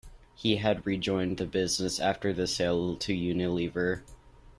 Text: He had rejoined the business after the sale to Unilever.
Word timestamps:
He 0.33 0.55
had 0.55 0.83
rejoined 0.87 1.37
the 1.37 1.45
business 1.45 1.99
after 1.99 2.33
the 2.33 2.47
sale 2.47 2.95
to 2.95 3.13
Unilever. 3.13 4.01